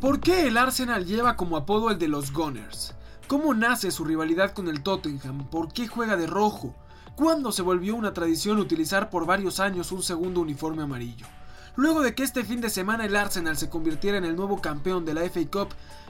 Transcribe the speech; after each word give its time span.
¿Por 0.00 0.20
qué 0.20 0.46
el 0.46 0.56
Arsenal 0.56 1.04
lleva 1.04 1.36
como 1.36 1.58
apodo 1.58 1.90
el 1.90 1.98
de 1.98 2.08
los 2.08 2.32
Gunners? 2.32 2.94
¿Cómo 3.28 3.52
nace 3.52 3.90
su 3.90 4.02
rivalidad 4.02 4.54
con 4.54 4.68
el 4.68 4.82
Tottenham? 4.82 5.50
¿Por 5.50 5.74
qué 5.74 5.88
juega 5.88 6.16
de 6.16 6.26
rojo? 6.26 6.74
¿Cuándo 7.16 7.52
se 7.52 7.60
volvió 7.60 7.94
una 7.96 8.14
tradición 8.14 8.58
utilizar 8.58 9.10
por 9.10 9.26
varios 9.26 9.60
años 9.60 9.92
un 9.92 10.02
segundo 10.02 10.40
uniforme 10.40 10.84
amarillo? 10.84 11.26
Luego 11.76 12.00
de 12.00 12.14
que 12.14 12.22
este 12.22 12.44
fin 12.44 12.62
de 12.62 12.70
semana 12.70 13.04
el 13.04 13.14
Arsenal 13.14 13.58
se 13.58 13.68
convirtiera 13.68 14.16
en 14.16 14.24
el 14.24 14.36
nuevo 14.36 14.62
campeón 14.62 15.04
de 15.04 15.12
la 15.12 15.20
FA 15.28 15.40
Cup, 15.52 15.68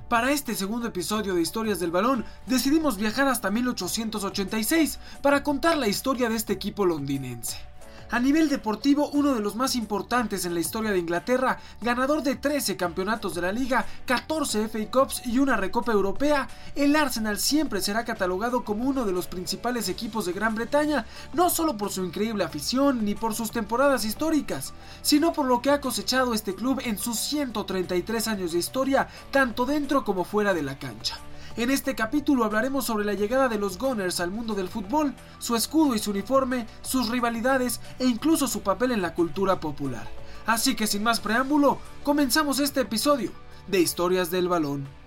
para 0.09 0.31
este 0.31 0.55
segundo 0.55 0.87
episodio 0.87 1.35
de 1.35 1.43
Historias 1.43 1.81
del 1.81 1.91
Balón 1.91 2.25
decidimos 2.47 2.97
viajar 2.97 3.27
hasta 3.27 3.51
1886 3.51 5.01
para 5.21 5.43
contar 5.43 5.77
la 5.77 5.89
historia 5.89 6.29
de 6.29 6.37
este 6.37 6.53
equipo 6.53 6.87
londinense. 6.87 7.70
A 8.13 8.19
nivel 8.19 8.49
deportivo, 8.49 9.09
uno 9.11 9.35
de 9.35 9.41
los 9.41 9.55
más 9.55 9.77
importantes 9.77 10.45
en 10.45 10.53
la 10.53 10.59
historia 10.59 10.91
de 10.91 10.99
Inglaterra, 10.99 11.61
ganador 11.81 12.25
de 12.25 12.35
13 12.35 12.77
campeonatos 12.77 13.37
de 13.37 13.43
la 13.43 13.53
liga, 13.53 13.87
14 14.07 14.67
FA 14.67 14.91
Cups 14.91 15.27
y 15.27 15.39
una 15.39 15.57
Recopa 15.57 15.93
Europea, 15.93 16.49
el 16.75 16.97
Arsenal 16.97 17.39
siempre 17.39 17.81
será 17.81 18.05
catalogado 18.05 18.65
como 18.65 18.83
uno 18.83 19.05
de 19.05 19.13
los 19.13 19.29
principales 19.29 19.89
equipos 19.89 20.27
de 20.27 20.33
Gran 20.33 20.57
Bretaña, 20.57 21.07
no 21.35 21.51
solo 21.51 21.77
por 21.77 21.93
su 21.93 22.05
increíble 22.05 22.43
afición 22.43 23.05
ni 23.05 23.15
por 23.15 23.33
sus 23.33 23.53
temporadas 23.53 24.05
históricas, 24.05 24.75
sino 25.03 25.33
por 25.33 25.47
lo 25.47 25.63
que 25.63 25.71
ha 25.71 25.81
cosechado 25.81 26.35
este 26.35 26.57
club 26.57 26.81
en 26.85 26.99
sus 26.99 27.17
133 27.21 28.27
años 28.27 28.51
de 28.51 28.59
historia, 28.59 29.07
tanto 29.31 29.67
dentro 29.67 30.05
como 30.05 30.25
fuera 30.25 30.53
de 30.53 30.63
la 30.63 30.81
cancha. 30.81 31.21
En 31.57 31.71
este 31.71 31.97
capítulo 31.97 32.45
hablaremos 32.45 32.85
sobre 32.85 33.05
la 33.05 33.15
llegada 33.15 33.49
de 33.49 33.59
los 33.59 33.77
Gunners 33.77 34.21
al 34.21 34.31
mundo 34.31 34.55
del 34.55 34.69
fútbol, 34.69 35.15
su 35.41 35.57
escudo 35.57 35.95
y 35.95 35.99
su 35.99 36.13
uniforme, 36.13 36.67
sus 36.81 37.09
rivalidades 37.09 37.81
e 37.99 38.07
incluso 38.07 38.47
su 38.47 38.63
papel 38.63 38.93
en 38.93 39.03
la 39.03 39.15
cultura 39.15 39.59
popular. 39.59 40.07
Así 40.47 40.77
que 40.77 40.87
sin 40.87 41.03
más 41.03 41.19
preámbulo, 41.21 41.79
comenzamos 42.05 42.61
este 42.61 42.81
episodio 42.81 43.33
de 43.67 43.81
Historias 43.81 44.31
del 44.31 44.49
Balón. 44.49 45.00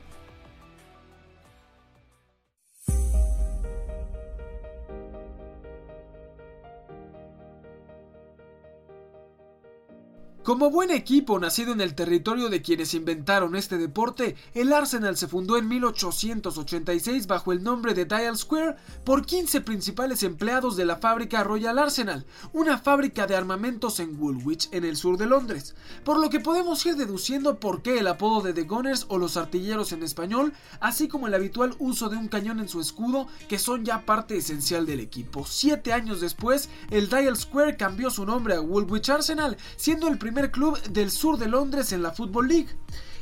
Como 10.44 10.70
buen 10.70 10.92
equipo 10.92 11.40
nacido 11.40 11.72
en 11.72 11.80
el 11.80 11.96
territorio 11.96 12.50
de 12.50 12.62
quienes 12.62 12.94
inventaron 12.94 13.56
este 13.56 13.78
deporte, 13.78 14.36
el 14.54 14.74
Arsenal 14.74 15.16
se 15.16 15.30
fundó 15.30 15.56
en 15.56 15.70
1886 15.70 17.28
bajo 17.28 17.54
el 17.54 17.64
nombre 17.64 17.94
de 17.94 18.04
Dial 18.04 18.38
Square 18.38 18.76
por 19.06 19.26
15 19.26 19.62
principales 19.62 20.22
empleados 20.22 20.76
de 20.76 20.84
la 20.84 20.98
fábrica 20.98 21.46
Royal 21.46 21.80
Arsenal, 21.80 22.26
una 22.52 22.78
fábrica 22.78 23.26
de 23.26 23.38
armamentos 23.38 24.02
en 24.02 24.20
Woolwich, 24.20 24.68
en 24.74 24.84
el 24.84 24.98
sur 24.98 25.18
de 25.18 25.28
Londres, 25.28 25.76
por 26.04 26.20
lo 26.20 26.30
que 26.30 26.42
podemos 26.42 26.86
ir 26.86 26.98
deduciendo 26.98 27.58
por 27.58 27.82
qué 27.82 28.00
el 28.00 28.08
apodo 28.08 28.42
de 28.42 28.52
The 28.52 28.64
Gunners 28.64 29.06
o 29.08 29.18
los 29.18 29.38
artilleros 29.38 29.94
en 29.94 30.04
español, 30.04 30.52
así 30.82 31.08
como 31.08 31.28
el 31.28 31.36
habitual 31.36 31.74
uso 31.80 32.10
de 32.10 32.18
un 32.18 32.28
cañón 32.28 32.60
en 32.60 32.68
su 32.68 32.82
escudo, 32.82 33.30
que 33.48 33.60
son 33.60 33.86
ya 33.86 34.06
parte 34.06 34.36
esencial 34.36 34.86
del 34.86 35.00
equipo. 35.00 35.46
Siete 35.48 35.94
años 35.94 36.20
después, 36.20 36.68
el 36.92 37.08
Dial 37.08 37.38
Square 37.38 37.78
cambió 37.78 38.10
su 38.10 38.26
nombre 38.26 38.56
a 38.56 38.62
Woolwich 38.62 39.10
Arsenal, 39.10 39.56
siendo 39.78 40.10
el 40.10 40.18
primer 40.18 40.33
primer 40.34 40.50
club 40.50 40.82
del 40.90 41.12
sur 41.12 41.38
de 41.38 41.48
Londres 41.48 41.92
en 41.92 42.02
la 42.02 42.12
Football 42.12 42.48
League. 42.48 42.70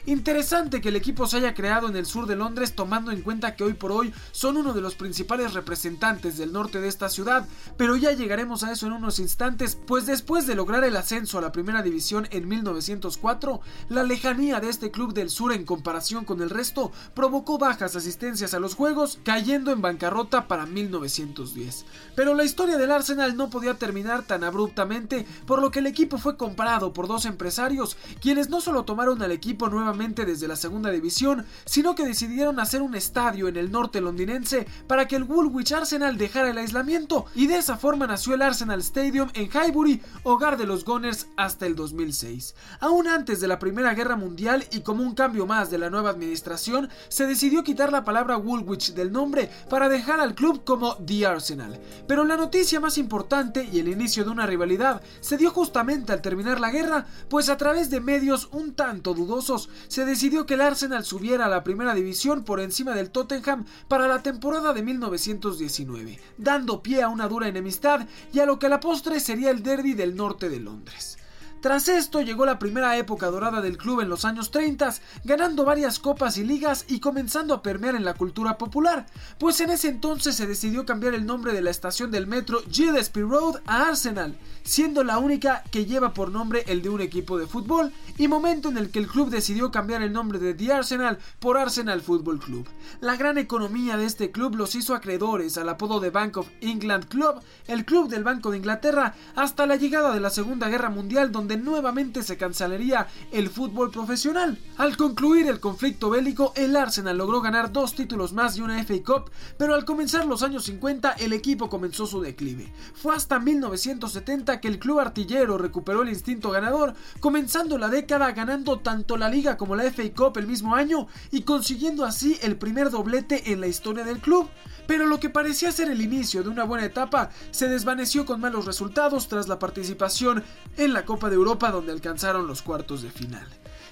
Interesante 0.08 0.82
que 0.82 0.90
el 0.90 0.96
equipo 0.96 1.28
se 1.28 1.38
haya 1.38 1.54
creado 1.54 1.88
en 1.88 1.96
el 1.96 2.08
sur 2.08 2.26
de 2.26 2.36
Londres 2.36 2.74
tomando 2.74 3.12
en 3.12 3.22
cuenta 3.22 3.56
que 3.56 3.64
hoy 3.64 3.74
por 3.74 3.92
hoy 3.92 4.12
son 4.32 4.58
uno 4.58 4.74
de 4.74 4.82
los 4.82 4.96
principales 4.96 5.54
representantes 5.54 6.40
del 6.40 6.52
norte 6.52 6.82
de 6.82 6.88
esta 6.88 7.08
ciudad, 7.08 7.48
pero 7.78 7.96
ya 7.96 8.12
llegaremos 8.12 8.64
a 8.64 8.72
eso 8.72 8.88
en 8.88 8.94
unos 8.94 9.20
instantes, 9.20 9.78
pues 9.86 10.08
después 10.08 10.48
de 10.48 10.56
lograr 10.56 10.84
el 10.84 10.98
ascenso 10.98 11.38
a 11.38 11.42
la 11.42 11.52
primera 11.52 11.84
división 11.84 12.28
en 12.32 12.48
1904, 12.48 13.62
la 13.90 14.02
lejanía 14.02 14.60
de 14.60 14.70
este 14.70 14.90
club 14.90 15.14
del 15.14 15.30
sur 15.30 15.54
en 15.54 15.66
comparación 15.66 16.26
con 16.26 16.42
el 16.42 16.50
resto 16.50 16.92
provocó 17.14 17.60
bajas 17.60 17.96
asistencias 17.96 18.56
a 18.56 18.60
los 18.60 18.74
juegos, 18.74 19.20
cayendo 19.24 19.72
en 19.72 19.82
bancarrota 19.82 20.48
para 20.48 20.66
1910. 20.66 21.86
Pero 22.16 22.34
la 22.34 22.44
historia 22.44 22.78
del 22.78 22.92
Arsenal 22.92 23.38
no 23.38 23.52
podía 23.52 23.76
terminar 23.76 24.24
tan 24.24 24.44
abruptamente, 24.44 25.28
por 25.46 25.62
lo 25.62 25.70
que 25.70 25.80
el 25.80 25.88
equipo 25.88 26.18
fue 26.18 26.38
comprado 26.38 26.92
por 26.92 27.08
dos 27.08 27.26
empresarios, 27.26 27.98
quienes 28.20 28.50
no 28.50 28.62
solo 28.62 28.84
tomaron 28.84 29.22
al 29.22 29.32
equipo 29.32 29.70
nuevamente 29.70 29.91
desde 29.92 30.48
la 30.48 30.56
segunda 30.56 30.90
división, 30.90 31.46
sino 31.66 31.96
que 31.96 32.06
decidieron 32.06 32.60
hacer 32.60 32.82
un 32.82 32.96
estadio 32.96 33.50
en 33.50 33.58
el 33.58 33.72
norte 33.72 34.00
londinense 34.00 34.66
para 34.88 35.06
que 35.08 35.18
el 35.18 35.24
Woolwich 35.24 35.74
Arsenal 35.74 36.18
dejara 36.18 36.50
el 36.50 36.58
aislamiento 36.58 37.26
y 37.36 37.48
de 37.48 37.58
esa 37.58 37.78
forma 37.78 38.08
nació 38.08 38.34
el 38.34 38.42
Arsenal 38.42 38.80
Stadium 38.80 39.30
en 39.34 39.50
Highbury, 39.52 40.02
hogar 40.24 40.58
de 40.58 40.66
los 40.66 40.86
Gunners 40.86 41.28
hasta 41.36 41.66
el 41.66 41.76
2006. 41.76 42.56
Aún 42.80 43.08
antes 43.08 43.42
de 43.42 43.48
la 43.50 43.60
Primera 43.60 43.94
Guerra 43.94 44.16
Mundial 44.16 44.66
y 44.72 44.80
como 44.80 45.04
un 45.04 45.14
cambio 45.14 45.46
más 45.46 45.70
de 45.70 45.78
la 45.78 45.90
nueva 45.90 46.10
administración, 46.10 46.90
se 47.10 47.28
decidió 47.28 47.64
quitar 47.64 47.92
la 47.92 48.06
palabra 48.06 48.38
Woolwich 48.38 48.94
del 48.94 49.12
nombre 49.12 49.50
para 49.70 49.90
dejar 49.90 50.22
al 50.22 50.36
club 50.36 50.64
como 50.64 50.96
The 50.96 51.26
Arsenal. 51.26 51.80
Pero 52.08 52.24
la 52.24 52.38
noticia 52.38 52.80
más 52.80 52.98
importante 52.98 53.70
y 53.72 53.80
el 53.80 53.90
inicio 53.90 54.24
de 54.24 54.30
una 54.30 54.46
rivalidad 54.46 55.02
se 55.20 55.38
dio 55.38 55.52
justamente 55.52 56.14
al 56.14 56.22
terminar 56.22 56.60
la 56.62 56.72
guerra, 56.72 57.06
pues 57.30 57.50
a 57.50 57.58
través 57.58 57.90
de 57.90 58.00
medios 58.00 58.48
un 58.52 58.74
tanto 58.74 59.14
dudosos 59.14 59.70
se 59.88 60.06
decidió 60.06 60.46
que 60.46 60.56
el 60.56 60.62
Arsenal 60.62 61.06
subiera 61.06 61.46
a 61.46 61.50
la 61.50 61.64
primera 61.64 61.94
división 61.94 62.44
por 62.44 62.60
encima 62.60 62.94
del 62.94 63.12
Tottenham 63.12 63.66
para 63.88 64.08
la 64.08 64.22
temporada 64.24 64.74
de 64.74 64.84
1919, 64.84 66.20
dando 66.38 66.82
pie 66.82 67.02
a 67.02 67.10
una 67.10 67.28
dura 67.28 67.48
enemistad 67.48 68.08
y 68.34 68.40
a 68.40 68.46
lo 68.46 68.60
que 68.60 68.68
a 68.68 68.70
la 68.70 68.80
postre 68.80 69.20
sería 69.20 69.52
el 69.52 69.64
derby 69.64 69.94
del 69.94 70.16
norte 70.16 70.50
de 70.50 70.60
Londres. 70.60 71.18
Tras 71.62 71.88
esto 71.90 72.22
llegó 72.22 72.44
la 72.48 72.58
primera 72.58 72.98
época 72.98 73.28
dorada 73.28 73.62
del 73.62 73.78
club 73.78 74.02
en 74.02 74.10
los 74.10 74.26
años 74.26 74.50
30, 74.50 74.96
ganando 75.24 75.64
varias 75.64 76.00
copas 76.00 76.38
y 76.38 76.44
ligas 76.44 76.86
y 76.88 77.00
comenzando 77.00 77.54
a 77.54 77.62
permear 77.62 77.94
en 77.94 78.04
la 78.04 78.16
cultura 78.16 78.58
popular, 78.58 79.06
pues 79.38 79.62
en 79.62 79.70
ese 79.70 79.90
entonces 79.90 80.36
se 80.36 80.48
decidió 80.48 80.88
cambiar 80.88 81.14
el 81.14 81.28
nombre 81.28 81.54
de 81.54 81.62
la 81.62 81.70
estación 81.70 82.10
del 82.10 82.26
metro 82.26 82.64
Gillespie 82.68 83.22
Road 83.22 83.62
a 83.68 83.90
Arsenal, 83.90 84.36
siendo 84.64 85.04
la 85.04 85.20
única 85.20 85.64
que 85.70 85.86
lleva 85.86 86.16
por 86.16 86.32
nombre 86.32 86.64
el 86.66 86.82
de 86.82 86.90
un 86.90 87.00
equipo 87.00 87.38
de 87.38 87.46
fútbol, 87.46 87.94
y 88.18 88.28
momento 88.28 88.70
en 88.70 88.78
el 88.78 88.90
que 88.90 88.98
el 88.98 89.08
club 89.08 89.30
decidió 89.30 89.70
cambiar 89.70 90.02
el 90.02 90.14
nombre 90.14 90.40
de 90.40 90.56
The 90.56 90.74
Arsenal 90.74 91.20
por 91.38 91.60
Arsenal 91.60 92.02
Football 92.02 92.40
Club. 92.40 92.68
La 93.02 93.18
gran 93.18 93.38
economía 93.38 93.98
de 93.98 94.06
este 94.06 94.32
club 94.32 94.56
los 94.56 94.74
hizo 94.74 94.96
acreedores 94.96 95.60
al 95.60 95.70
apodo 95.70 96.00
de 96.00 96.10
Bank 96.10 96.38
of 96.38 96.50
England 96.62 97.08
Club, 97.08 97.36
el 97.68 97.86
club 97.86 98.10
del 98.10 98.24
Banco 98.24 98.50
de 98.50 98.58
Inglaterra, 98.58 99.14
hasta 99.36 99.68
la 99.68 99.76
llegada 99.76 100.12
de 100.12 100.20
la 100.20 100.32
Segunda 100.32 100.68
Guerra 100.68 100.90
Mundial 100.90 101.32
donde 101.32 101.51
nuevamente 101.58 102.24
se 102.24 102.38
cancelaría 102.38 103.08
el 103.32 103.50
fútbol 103.50 103.92
profesional. 103.92 104.58
Al 104.78 104.98
concluir 104.98 105.48
el 105.48 105.60
conflicto 105.60 106.10
bélico, 106.10 106.54
el 106.56 106.76
Arsenal 106.76 107.18
logró 107.18 107.42
ganar 107.42 107.72
dos 107.72 107.96
títulos 107.96 108.34
más 108.34 108.58
y 108.58 108.62
una 108.62 108.84
FA 108.84 108.96
Cup, 109.06 109.32
pero 109.58 109.76
al 109.76 109.86
comenzar 109.86 110.26
los 110.26 110.44
años 110.44 110.66
50 110.66 111.12
el 111.14 111.34
equipo 111.34 111.70
comenzó 111.70 112.06
su 112.06 112.22
declive. 112.22 112.72
Fue 112.94 113.16
hasta 113.16 113.40
1970 113.40 114.60
que 114.60 114.68
el 114.68 114.80
club 114.80 115.00
artillero 115.00 115.58
recuperó 115.58 116.04
el 116.04 116.10
instinto 116.10 116.52
ganador, 116.52 116.94
comenzando 117.20 117.78
la 117.78 117.90
década 117.90 118.32
ganando 118.32 118.80
tanto 118.80 119.18
la 119.18 119.30
liga 119.30 119.58
como 119.58 119.76
la 119.76 119.84
FA 119.84 120.04
Cup 120.16 120.38
el 120.38 120.48
mismo 120.48 120.76
año 120.76 121.08
y 121.32 121.42
consiguiendo 121.44 122.06
así 122.06 122.38
el 122.42 122.58
primer 122.58 122.90
doblete 122.90 123.52
en 123.52 123.62
la 123.62 123.68
historia 123.68 124.04
del 124.04 124.20
club 124.20 124.50
pero 124.88 125.06
lo 125.06 125.20
que 125.22 125.30
parecía 125.30 125.72
ser 125.72 125.90
el 125.90 126.02
inicio 126.02 126.44
de 126.44 126.50
una 126.50 126.66
buena 126.66 126.86
etapa 126.86 127.30
se 127.52 127.70
desvaneció 127.70 128.26
con 128.26 128.42
malos 128.42 128.66
resultados 128.66 129.30
tras 129.30 129.48
la 129.48 129.58
participación 129.58 130.44
en 130.76 130.92
la 130.92 131.06
Copa 131.06 131.30
de 131.30 131.38
Europa 131.42 131.72
donde 131.72 131.92
alcanzaron 131.92 132.46
los 132.46 132.62
cuartos 132.62 133.02
de 133.02 133.10
final. 133.10 133.48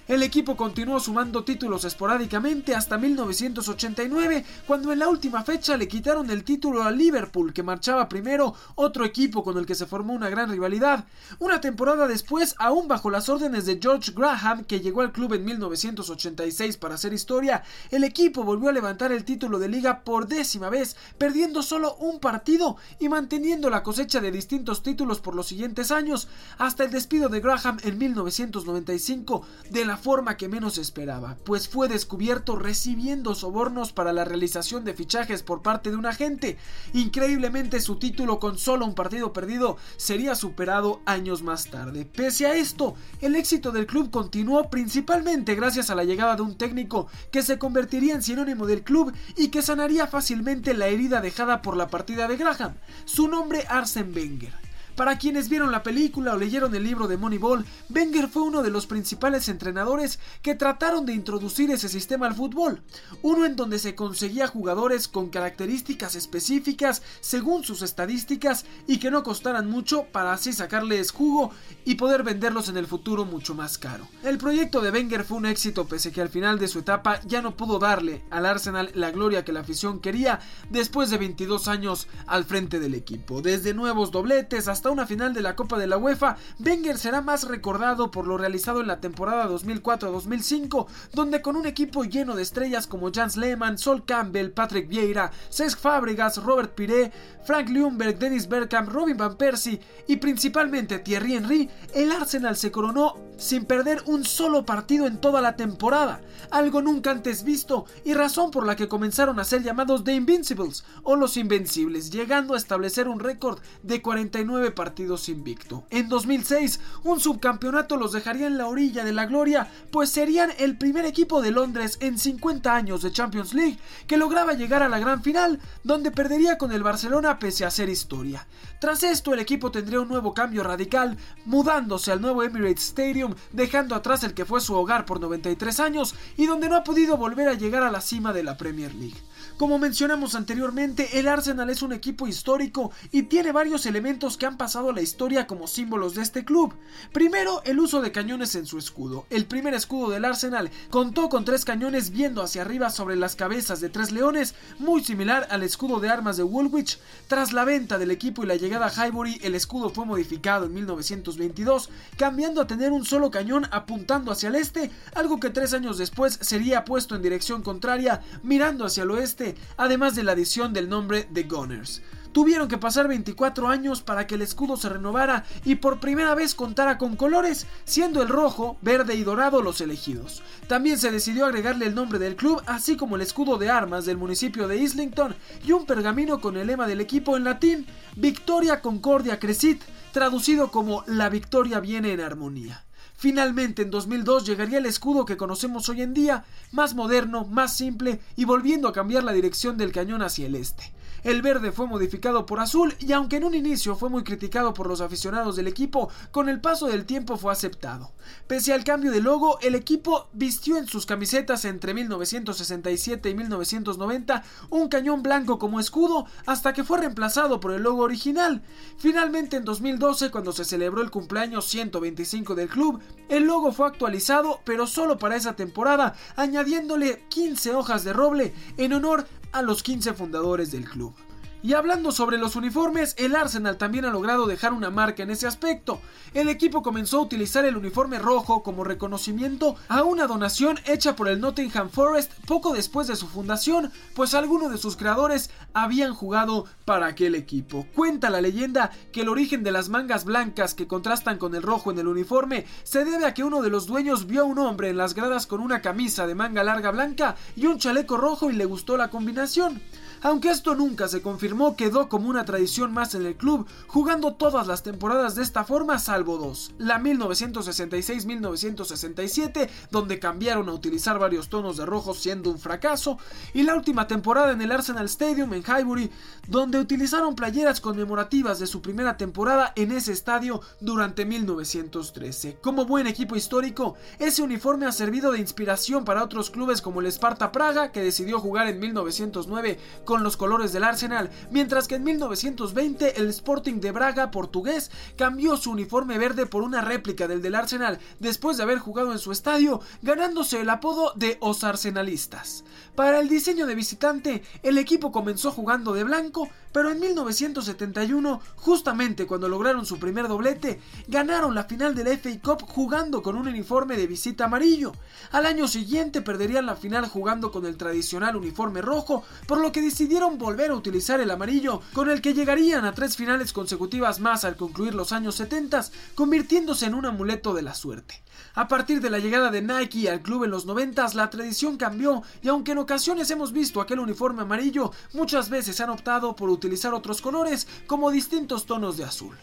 El 0.09 0.23
equipo 0.23 0.57
continuó 0.57 0.99
sumando 0.99 1.43
títulos 1.43 1.85
esporádicamente 1.85 2.73
hasta 2.73 2.97
1989, 2.97 4.43
cuando 4.65 4.91
en 4.91 4.97
la 4.97 5.07
última 5.07 5.43
fecha 5.43 5.77
le 5.77 5.87
quitaron 5.87 6.31
el 6.31 6.43
título 6.43 6.81
a 6.81 6.89
Liverpool, 6.89 7.53
que 7.53 7.61
marchaba 7.61 8.09
primero, 8.09 8.55
otro 8.73 9.05
equipo 9.05 9.43
con 9.43 9.59
el 9.59 9.67
que 9.67 9.75
se 9.75 9.85
formó 9.85 10.13
una 10.13 10.27
gran 10.27 10.49
rivalidad. 10.49 11.05
Una 11.37 11.61
temporada 11.61 12.07
después, 12.07 12.55
aún 12.57 12.87
bajo 12.87 13.11
las 13.11 13.29
órdenes 13.29 13.67
de 13.67 13.77
George 13.79 14.11
Graham, 14.15 14.63
que 14.63 14.79
llegó 14.79 15.01
al 15.01 15.11
club 15.11 15.33
en 15.33 15.45
1986 15.45 16.77
para 16.77 16.95
hacer 16.95 17.13
historia, 17.13 17.61
el 17.91 18.03
equipo 18.03 18.43
volvió 18.43 18.69
a 18.69 18.73
levantar 18.73 19.11
el 19.11 19.23
título 19.23 19.59
de 19.59 19.69
liga 19.69 19.99
por 19.99 20.27
décima 20.27 20.71
vez, 20.71 20.95
perdiendo 21.19 21.61
solo 21.61 21.97
un 21.97 22.19
partido 22.19 22.77
y 22.99 23.09
manteniendo 23.09 23.69
la 23.69 23.83
cosecha 23.83 24.19
de 24.21 24.31
distintos 24.31 24.81
títulos 24.81 25.19
por 25.19 25.35
los 25.35 25.45
siguientes 25.45 25.91
años, 25.91 26.27
hasta 26.57 26.83
el 26.83 26.89
despido 26.89 27.29
de 27.29 27.41
Graham 27.41 27.77
en 27.83 27.99
1995 27.99 29.45
de 29.69 29.85
la 29.85 29.98
forma 29.99 30.37
que 30.37 30.49
menos 30.49 30.79
esperaba, 30.79 31.37
pues 31.43 31.69
fue 31.69 31.87
descubierto 31.87 32.55
recibiendo 32.55 33.35
sobornos 33.35 33.93
para 33.93 34.13
la 34.13 34.25
realización 34.25 34.83
de 34.83 34.95
fichajes 34.95 35.43
por 35.43 35.61
parte 35.61 35.91
de 35.91 35.97
un 35.97 36.07
agente. 36.07 36.57
Increíblemente 36.93 37.79
su 37.81 37.97
título 37.97 38.39
con 38.39 38.57
solo 38.57 38.85
un 38.85 38.95
partido 38.95 39.31
perdido 39.33 39.77
sería 39.97 40.33
superado 40.33 41.01
años 41.05 41.43
más 41.43 41.69
tarde. 41.69 42.05
Pese 42.05 42.47
a 42.47 42.55
esto, 42.55 42.95
el 43.21 43.35
éxito 43.35 43.71
del 43.71 43.85
club 43.85 44.09
continuó 44.09 44.69
principalmente 44.69 45.53
gracias 45.53 45.89
a 45.89 45.95
la 45.95 46.03
llegada 46.03 46.35
de 46.35 46.41
un 46.41 46.57
técnico 46.57 47.07
que 47.31 47.43
se 47.43 47.59
convertiría 47.59 48.15
en 48.15 48.23
sinónimo 48.23 48.65
del 48.65 48.83
club 48.83 49.13
y 49.35 49.49
que 49.49 49.61
sanaría 49.61 50.07
fácilmente 50.07 50.73
la 50.73 50.87
herida 50.87 51.21
dejada 51.21 51.61
por 51.61 51.77
la 51.77 51.89
partida 51.89 52.27
de 52.27 52.37
Graham, 52.37 52.75
su 53.05 53.27
nombre 53.27 53.65
Arsen 53.69 54.13
Wenger. 54.15 54.68
Para 54.99 55.17
quienes 55.17 55.47
vieron 55.47 55.71
la 55.71 55.81
película 55.81 56.33
o 56.33 56.37
leyeron 56.37 56.75
el 56.75 56.83
libro 56.83 57.07
de 57.07 57.15
Moneyball, 57.15 57.65
Wenger 57.89 58.27
fue 58.27 58.41
uno 58.41 58.61
de 58.61 58.69
los 58.69 58.85
principales 58.85 59.47
entrenadores 59.47 60.19
que 60.41 60.55
trataron 60.55 61.05
de 61.05 61.13
introducir 61.13 61.71
ese 61.71 61.87
sistema 61.87 62.27
al 62.27 62.35
fútbol, 62.35 62.81
uno 63.21 63.45
en 63.45 63.55
donde 63.55 63.79
se 63.79 63.95
conseguía 63.95 64.47
jugadores 64.47 65.07
con 65.07 65.29
características 65.29 66.15
específicas 66.15 67.01
según 67.21 67.63
sus 67.63 67.81
estadísticas 67.81 68.65
y 68.87 68.99
que 68.99 69.09
no 69.09 69.23
costaran 69.23 69.69
mucho 69.69 70.03
para 70.11 70.33
así 70.33 70.51
sacarles 70.51 71.11
jugo 71.11 71.51
y 71.85 71.95
poder 71.95 72.23
venderlos 72.23 72.67
en 72.67 72.75
el 72.75 72.85
futuro 72.85 73.23
mucho 73.23 73.55
más 73.55 73.77
caro. 73.77 74.05
El 74.21 74.37
proyecto 74.37 74.81
de 74.81 74.91
Wenger 74.91 75.23
fue 75.23 75.37
un 75.37 75.45
éxito 75.45 75.87
pese 75.87 76.11
que 76.11 76.21
al 76.21 76.27
final 76.27 76.59
de 76.59 76.67
su 76.67 76.79
etapa 76.79 77.21
ya 77.21 77.41
no 77.41 77.55
pudo 77.55 77.79
darle 77.79 78.25
al 78.31 78.45
Arsenal 78.45 78.91
la 78.95 79.11
gloria 79.11 79.45
que 79.45 79.53
la 79.53 79.61
afición 79.61 80.01
quería 80.01 80.41
después 80.69 81.09
de 81.09 81.19
22 81.19 81.69
años 81.69 82.09
al 82.27 82.43
frente 82.43 82.81
del 82.81 82.95
equipo. 82.95 83.41
Desde 83.41 83.73
nuevos 83.73 84.11
dobletes 84.11 84.67
hasta 84.67 84.88
una 84.91 85.05
final 85.05 85.33
de 85.33 85.41
la 85.41 85.55
Copa 85.55 85.77
de 85.77 85.87
la 85.87 85.97
UEFA, 85.97 86.37
Wenger 86.59 86.97
será 86.97 87.21
más 87.21 87.47
recordado 87.47 88.11
por 88.11 88.27
lo 88.27 88.37
realizado 88.37 88.81
en 88.81 88.87
la 88.87 88.99
temporada 88.99 89.47
2004-2005, 89.49 90.87
donde 91.13 91.41
con 91.41 91.55
un 91.55 91.65
equipo 91.65 92.03
lleno 92.03 92.35
de 92.35 92.43
estrellas 92.43 92.87
como 92.87 93.11
Jans 93.11 93.37
Lehmann, 93.37 93.77
Sol 93.77 94.05
Campbell, 94.05 94.51
Patrick 94.51 94.87
Vieira, 94.87 95.31
Cesc 95.49 95.79
Fábregas, 95.79 96.43
Robert 96.43 96.73
Piré, 96.73 97.11
Frank 97.43 97.69
Ljungberg, 97.69 98.17
Dennis 98.19 98.47
Bergkamp, 98.47 98.89
Robin 98.89 99.17
Van 99.17 99.35
Persie 99.35 99.79
y 100.07 100.17
principalmente 100.17 100.99
Thierry 100.99 101.35
Henry, 101.35 101.69
el 101.93 102.11
Arsenal 102.11 102.55
se 102.55 102.71
coronó 102.71 103.15
sin 103.37 103.65
perder 103.65 104.03
un 104.05 104.25
solo 104.25 104.65
partido 104.65 105.07
en 105.07 105.19
toda 105.19 105.41
la 105.41 105.55
temporada, 105.55 106.21
algo 106.51 106.81
nunca 106.81 107.11
antes 107.11 107.43
visto 107.43 107.85
y 108.03 108.13
razón 108.13 108.51
por 108.51 108.65
la 108.65 108.75
que 108.75 108.89
comenzaron 108.89 109.39
a 109.39 109.45
ser 109.45 109.63
llamados 109.63 110.03
The 110.03 110.13
Invincibles 110.13 110.83
o 111.03 111.15
los 111.15 111.37
Invencibles, 111.37 112.11
llegando 112.11 112.53
a 112.53 112.57
establecer 112.57 113.07
un 113.07 113.19
récord 113.19 113.59
de 113.81 114.01
49 114.01 114.71
partidos 114.79 115.27
invicto. 115.27 115.83
En 115.89 116.07
2006, 116.07 116.79
un 117.03 117.19
subcampeonato 117.19 117.97
los 117.97 118.13
dejaría 118.13 118.47
en 118.47 118.57
la 118.57 118.67
orilla 118.67 119.03
de 119.03 119.11
la 119.11 119.25
gloria, 119.25 119.69
pues 119.91 120.09
serían 120.09 120.51
el 120.57 120.77
primer 120.77 121.03
equipo 121.03 121.41
de 121.41 121.51
Londres 121.51 121.97
en 121.99 122.17
50 122.17 122.73
años 122.73 123.01
de 123.01 123.11
Champions 123.11 123.53
League 123.53 123.77
que 124.07 124.15
lograba 124.15 124.53
llegar 124.53 124.81
a 124.81 124.87
la 124.87 124.97
gran 124.97 125.21
final, 125.21 125.59
donde 125.83 126.11
perdería 126.11 126.57
con 126.57 126.71
el 126.71 126.81
Barcelona 126.81 127.39
pese 127.39 127.65
a 127.65 127.71
ser 127.71 127.89
historia. 127.89 128.47
Tras 128.79 129.03
esto, 129.03 129.33
el 129.33 129.41
equipo 129.41 129.69
tendría 129.69 129.99
un 129.99 130.07
nuevo 130.07 130.33
cambio 130.33 130.63
radical, 130.63 131.17
mudándose 131.43 132.13
al 132.13 132.21
nuevo 132.21 132.41
Emirates 132.41 132.85
Stadium, 132.85 133.35
dejando 133.51 133.95
atrás 133.95 134.23
el 134.23 134.33
que 134.33 134.45
fue 134.45 134.61
su 134.61 134.75
hogar 134.75 135.05
por 135.05 135.19
93 135.19 135.81
años 135.81 136.15
y 136.37 136.45
donde 136.45 136.69
no 136.69 136.77
ha 136.77 136.85
podido 136.85 137.17
volver 137.17 137.49
a 137.49 137.55
llegar 137.55 137.83
a 137.83 137.91
la 137.91 137.99
cima 137.99 138.31
de 138.31 138.43
la 138.43 138.55
Premier 138.55 138.95
League. 138.95 139.17
Como 139.59 139.77
mencionamos 139.77 140.35
anteriormente, 140.35 141.19
el 141.19 141.27
Arsenal 141.27 141.69
es 141.69 141.81
un 141.81 141.91
equipo 141.91 142.29
histórico 142.29 142.91
y 143.11 143.23
tiene 143.23 143.51
varios 143.51 143.85
elementos 143.85 144.37
que 144.37 144.45
han 144.45 144.57
pasado 144.59 144.91
la 144.91 145.01
historia 145.01 145.47
como 145.47 145.65
símbolos 145.65 146.13
de 146.13 146.21
este 146.21 146.45
club. 146.45 146.75
Primero, 147.13 147.63
el 147.63 147.79
uso 147.79 148.01
de 148.01 148.11
cañones 148.11 148.53
en 148.55 148.67
su 148.67 148.77
escudo. 148.77 149.25
El 149.31 149.45
primer 149.45 149.73
escudo 149.73 150.11
del 150.11 150.25
Arsenal 150.25 150.69
contó 150.91 151.29
con 151.29 151.45
tres 151.45 151.65
cañones 151.65 152.11
viendo 152.11 152.43
hacia 152.43 152.61
arriba 152.61 152.91
sobre 152.91 153.15
las 153.15 153.35
cabezas 153.35 153.79
de 153.79 153.89
tres 153.89 154.11
leones, 154.11 154.53
muy 154.77 155.03
similar 155.03 155.47
al 155.49 155.63
escudo 155.63 155.99
de 155.99 156.09
armas 156.09 156.37
de 156.37 156.43
Woolwich. 156.43 156.99
Tras 157.27 157.53
la 157.53 157.65
venta 157.65 157.97
del 157.97 158.11
equipo 158.11 158.43
y 158.43 158.47
la 158.47 158.57
llegada 158.57 158.87
a 158.87 159.07
Highbury, 159.07 159.39
el 159.41 159.55
escudo 159.55 159.89
fue 159.89 160.05
modificado 160.05 160.65
en 160.65 160.73
1922, 160.73 161.89
cambiando 162.17 162.61
a 162.61 162.67
tener 162.67 162.91
un 162.91 163.05
solo 163.05 163.31
cañón 163.31 163.65
apuntando 163.71 164.31
hacia 164.31 164.49
el 164.49 164.55
este, 164.55 164.91
algo 165.15 165.39
que 165.39 165.49
tres 165.49 165.73
años 165.73 165.97
después 165.97 166.37
sería 166.41 166.83
puesto 166.83 167.15
en 167.15 167.21
dirección 167.21 167.63
contraria, 167.63 168.21
mirando 168.43 168.85
hacia 168.85 169.03
el 169.03 169.11
oeste 169.11 169.55
además 169.77 170.15
de 170.15 170.23
la 170.23 170.33
adición 170.33 170.73
del 170.73 170.89
nombre 170.89 171.27
de 171.31 171.43
Gunners. 171.43 172.01
Tuvieron 172.31 172.67
que 172.67 172.77
pasar 172.77 173.07
24 173.07 173.67
años 173.67 174.01
para 174.01 174.27
que 174.27 174.35
el 174.35 174.43
escudo 174.43 174.77
se 174.77 174.89
renovara 174.89 175.45
y 175.65 175.75
por 175.75 175.99
primera 175.99 176.35
vez 176.35 176.53
contara 176.53 176.97
con 176.97 177.15
colores, 177.15 177.65
siendo 177.85 178.21
el 178.21 178.29
rojo, 178.29 178.77
verde 178.81 179.15
y 179.15 179.23
dorado 179.23 179.61
los 179.61 179.81
elegidos. 179.81 180.43
También 180.67 180.99
se 180.99 181.11
decidió 181.11 181.45
agregarle 181.45 181.87
el 181.87 181.95
nombre 181.95 182.19
del 182.19 182.35
club, 182.35 182.61
así 182.67 182.95
como 182.95 183.15
el 183.15 183.23
escudo 183.23 183.57
de 183.57 183.69
armas 183.69 184.05
del 184.05 184.17
municipio 184.17 184.67
de 184.67 184.77
Islington 184.77 185.35
y 185.65 185.71
un 185.71 185.85
pergamino 185.85 186.39
con 186.39 186.55
el 186.57 186.67
lema 186.67 186.87
del 186.87 187.01
equipo 187.01 187.35
en 187.35 187.43
latín 187.43 187.87
Victoria 188.15 188.81
Concordia 188.81 189.39
Crescit, 189.39 189.81
traducido 190.11 190.69
como 190.69 191.03
La 191.07 191.29
victoria 191.29 191.79
viene 191.79 192.13
en 192.13 192.21
armonía. 192.21 192.83
Finalmente 193.19 193.81
en 193.81 193.91
2002 193.91 194.45
llegaría 194.45 194.77
el 194.77 194.85
escudo 194.85 195.25
que 195.25 195.35
conocemos 195.35 195.89
hoy 195.89 196.03
en 196.03 196.13
día, 196.13 196.45
más 196.71 196.95
moderno, 196.95 197.43
más 197.43 197.75
simple 197.75 198.21
y 198.37 198.45
volviendo 198.45 198.87
a 198.87 198.93
cambiar 198.93 199.25
la 199.25 199.33
dirección 199.33 199.77
del 199.77 199.91
cañón 199.91 200.21
hacia 200.21 200.47
el 200.47 200.55
este. 200.55 200.93
El 201.23 201.41
verde 201.41 201.71
fue 201.71 201.87
modificado 201.87 202.45
por 202.45 202.59
azul 202.59 202.95
y 202.99 203.11
aunque 203.11 203.37
en 203.37 203.43
un 203.43 203.55
inicio 203.55 203.95
fue 203.95 204.09
muy 204.09 204.23
criticado 204.23 204.73
por 204.73 204.87
los 204.87 205.01
aficionados 205.01 205.55
del 205.55 205.67
equipo, 205.67 206.09
con 206.31 206.49
el 206.49 206.61
paso 206.61 206.87
del 206.87 207.05
tiempo 207.05 207.37
fue 207.37 207.51
aceptado. 207.51 208.11
Pese 208.47 208.73
al 208.73 208.83
cambio 208.83 209.11
de 209.11 209.21
logo, 209.21 209.59
el 209.61 209.75
equipo 209.75 210.29
vistió 210.33 210.77
en 210.77 210.87
sus 210.87 211.05
camisetas 211.05 211.65
entre 211.65 211.93
1967 211.93 213.29
y 213.29 213.35
1990 213.35 214.43
un 214.69 214.87
cañón 214.87 215.23
blanco 215.23 215.59
como 215.59 215.79
escudo 215.79 216.25
hasta 216.45 216.73
que 216.73 216.83
fue 216.83 216.99
reemplazado 216.99 217.59
por 217.59 217.71
el 217.71 217.83
logo 217.83 218.03
original. 218.03 218.61
Finalmente 218.97 219.57
en 219.57 219.65
2012, 219.65 220.31
cuando 220.31 220.51
se 220.51 220.65
celebró 220.65 221.01
el 221.01 221.11
cumpleaños 221.11 221.65
125 221.65 222.55
del 222.55 222.69
club, 222.69 222.99
el 223.27 223.43
logo 223.43 223.71
fue 223.71 223.87
actualizado, 223.87 224.61
pero 224.63 224.87
solo 224.87 225.17
para 225.17 225.35
esa 225.35 225.55
temporada, 225.55 226.15
añadiéndole 226.35 227.25
15 227.29 227.75
hojas 227.75 228.03
de 228.03 228.13
roble 228.13 228.53
en 228.77 228.93
honor 228.93 229.25
a 229.51 229.61
los 229.61 229.83
15 229.83 230.13
fundadores 230.13 230.71
del 230.71 230.85
club. 230.85 231.13
Y 231.61 231.73
hablando 231.73 232.13
sobre 232.13 232.37
los 232.37 232.55
uniformes, 232.55 233.15
el 233.17 233.35
Arsenal 233.35 233.75
también 233.75 234.05
ha 234.05 234.11
logrado 234.11 234.47
dejar 234.47 234.71
una 234.71 234.89
marca 234.89 235.23
en 235.23 235.29
ese 235.29 235.45
aspecto. 235.45 235.99
El 236.33 236.47
equipo 236.47 236.81
comenzó 236.81 237.17
a 237.17 237.21
utilizar 237.21 237.65
el 237.65 237.75
uniforme 237.75 238.17
rojo 238.17 238.63
como 238.63 238.85
reconocimiento 238.85 239.75
a 239.89 240.03
una 240.03 240.25
donación 240.25 240.79
hecha 240.85 241.17
por 241.17 241.27
el 241.27 241.41
Nottingham 241.41 241.89
Forest 241.89 242.31
poco 242.47 242.71
después 242.71 243.07
de 243.07 243.17
su 243.17 243.27
fundación, 243.27 243.91
pues 244.15 244.33
algunos 244.33 244.71
de 244.71 244.77
sus 244.77 244.95
creadores 244.95 245.49
habían 245.73 246.13
jugado 246.13 246.63
para 246.85 247.07
aquel 247.07 247.35
equipo. 247.35 247.85
Cuenta 247.93 248.29
la 248.29 248.39
leyenda 248.39 248.91
que 249.11 249.21
el 249.21 249.29
origen 249.29 249.61
de 249.61 249.71
las 249.71 249.89
mangas 249.89 250.23
blancas 250.23 250.73
que 250.73 250.87
contrastan 250.87 251.37
con 251.37 251.55
el 251.55 251.63
rojo 251.63 251.91
en 251.91 251.99
el 251.99 252.07
uniforme 252.07 252.65
se 252.83 253.03
debe 253.03 253.25
a 253.25 253.33
que 253.33 253.43
uno 253.43 253.61
de 253.61 253.69
los 253.69 253.85
dueños 253.85 254.27
vio 254.27 254.43
a 254.43 254.45
un 254.45 254.59
hombre 254.59 254.89
en 254.89 254.97
las 254.97 255.13
gradas 255.13 255.45
con 255.45 255.59
una 255.59 255.81
camisa 255.81 256.25
de 256.25 256.35
manga 256.35 256.63
larga 256.63 256.91
blanca 256.91 257.35
y 257.57 257.65
un 257.65 257.79
chaleco 257.79 258.15
rojo 258.15 258.49
y 258.49 258.53
le 258.53 258.63
gustó 258.63 258.95
la 258.95 259.09
combinación. 259.09 259.81
Aunque 260.21 260.49
esto 260.49 260.75
nunca 260.75 261.07
se 261.07 261.21
confirmó, 261.21 261.77
quedó 261.77 262.09
como 262.09 262.29
una 262.29 262.43
tradición 262.43 262.93
más 262.93 263.15
en 263.15 263.25
el 263.25 263.37
club, 263.37 263.65
jugando 263.87 264.33
todas 264.33 264.67
las 264.67 264.83
temporadas 264.83 265.35
de 265.35 265.43
esta 265.43 265.63
forma 265.63 265.97
salvo 265.97 266.37
dos. 266.37 266.73
La 266.77 266.99
1966-1967, 266.99 269.69
donde 269.91 270.19
cambiaron 270.19 270.67
a 270.67 270.73
utilizar 270.73 271.17
varios 271.19 271.47
tonos 271.47 271.77
de 271.77 271.85
rojo 271.85 272.13
siendo 272.13 272.51
un 272.51 272.59
fracaso, 272.59 273.17
y 273.53 273.63
la 273.63 273.75
última 273.75 274.07
temporada 274.07 274.51
en 274.51 274.61
el 274.61 274.73
Arsenal 274.73 275.05
Stadium 275.05 275.53
en 275.53 275.63
Highbury, 275.63 276.11
donde 276.47 276.79
utilizaron 276.79 277.35
playeras 277.35 277.79
conmemorativas 277.79 278.59
de 278.59 278.67
su 278.67 278.81
primera 278.81 279.15
temporada 279.15 279.71
en 279.75 279.93
ese 279.93 280.11
estadio 280.11 280.59
durante 280.81 281.25
1913. 281.25 282.57
Como 282.61 282.83
buen 282.85 283.07
equipo 283.07 283.37
histórico, 283.37 283.95
ese 284.19 284.41
uniforme 284.41 284.85
ha 284.85 284.91
servido 284.91 285.31
de 285.31 285.39
inspiración 285.39 286.03
para 286.03 286.23
otros 286.23 286.49
clubes 286.49 286.81
como 286.81 286.99
el 286.99 287.07
Sparta 287.07 287.53
Praga, 287.53 287.91
que 287.91 288.03
decidió 288.03 288.39
jugar 288.39 288.67
en 288.67 288.79
1909 288.79 289.79
con 290.09 290.23
los 290.23 290.37
colores 290.37 290.73
del 290.73 290.85
Arsenal, 290.85 291.29
mientras 291.51 291.87
que 291.87 291.93
en 291.93 292.03
1920 292.03 293.21
el 293.21 293.29
Sporting 293.29 293.79
de 293.79 293.91
Braga 293.91 294.31
portugués 294.31 294.89
cambió 295.15 295.55
su 295.55 295.69
uniforme 295.69 296.17
verde 296.17 296.47
por 296.47 296.63
una 296.63 296.81
réplica 296.81 297.27
del 297.27 297.43
del 297.43 297.53
Arsenal 297.53 297.99
después 298.17 298.57
de 298.57 298.63
haber 298.63 298.79
jugado 298.79 299.11
en 299.11 299.19
su 299.19 299.31
estadio, 299.31 299.81
ganándose 300.01 300.61
el 300.61 300.71
apodo 300.71 301.13
de 301.15 301.37
Os 301.41 301.63
Arsenalistas. 301.63 302.63
Para 302.95 303.19
el 303.19 303.29
diseño 303.29 303.67
de 303.67 303.75
visitante, 303.75 304.43
el 304.63 304.79
equipo 304.79 305.11
comenzó 305.11 305.51
jugando 305.51 305.93
de 305.93 306.03
blanco, 306.03 306.49
pero 306.71 306.91
en 306.91 306.99
1971, 306.99 308.41
justamente 308.55 309.25
cuando 309.25 309.47
lograron 309.47 309.85
su 309.85 309.99
primer 309.99 310.27
doblete, 310.27 310.79
ganaron 311.07 311.55
la 311.55 311.63
final 311.63 311.95
del 311.95 312.17
FA 312.17 312.29
Cup 312.43 312.63
jugando 312.67 313.21
con 313.21 313.35
un 313.35 313.47
uniforme 313.47 313.95
de 313.95 314.07
visita 314.07 314.45
amarillo. 314.45 314.91
Al 315.31 315.45
año 315.45 315.67
siguiente 315.67 316.21
perderían 316.21 316.65
la 316.65 316.75
final 316.75 317.07
jugando 317.07 317.51
con 317.51 317.65
el 317.65 317.77
tradicional 317.77 318.35
uniforme 318.35 318.81
rojo, 318.81 319.23
por 319.47 319.59
lo 319.59 319.71
que 319.71 319.81
decidieron 319.99 320.37
volver 320.37 320.71
a 320.71 320.75
utilizar 320.75 321.19
el 321.19 321.29
amarillo, 321.29 321.81
con 321.91 322.09
el 322.09 322.21
que 322.21 322.33
llegarían 322.33 322.85
a 322.85 322.93
tres 322.93 323.17
finales 323.17 323.51
consecutivas 323.51 324.21
más 324.21 324.45
al 324.45 324.55
concluir 324.55 324.95
los 324.95 325.11
años 325.11 325.35
70, 325.35 325.87
convirtiéndose 326.15 326.85
en 326.85 326.93
un 326.93 327.05
amuleto 327.05 327.53
de 327.53 327.63
la 327.63 327.73
suerte. 327.73 328.23
A 328.55 328.69
partir 328.69 329.01
de 329.01 329.09
la 329.09 329.19
llegada 329.19 329.51
de 329.51 329.61
Nike 329.61 330.09
al 330.09 330.21
club 330.21 330.45
en 330.45 330.51
los 330.51 330.65
90, 330.65 331.05
la 331.15 331.29
tradición 331.29 331.75
cambió 331.75 332.23
y 332.41 332.47
aunque 332.47 332.71
en 332.71 332.77
ocasiones 332.77 333.29
hemos 333.29 333.51
visto 333.51 333.81
aquel 333.81 333.99
uniforme 333.99 334.43
amarillo, 334.43 334.93
muchas 335.11 335.49
veces 335.49 335.81
han 335.81 335.89
optado 335.89 336.33
por 336.33 336.49
utilizar 336.49 336.93
otros 336.93 337.21
colores 337.21 337.67
como 337.85 338.09
distintos 338.09 338.65
tonos 338.65 338.95
de 338.95 339.03
azul. 339.03 339.35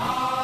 spread 0.00 0.39